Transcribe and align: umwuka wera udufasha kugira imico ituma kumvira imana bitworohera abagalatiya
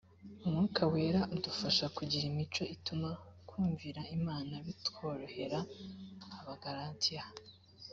umwuka 0.43 0.81
wera 0.93 1.21
udufasha 1.35 1.85
kugira 1.97 2.23
imico 2.31 2.63
ituma 2.75 3.09
kumvira 3.49 4.01
imana 4.17 4.53
bitworohera 4.65 5.59
abagalatiya 6.37 7.23